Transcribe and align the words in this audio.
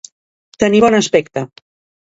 Tenir 0.63 0.81
bon 0.85 0.99
aspecte. 1.01 1.47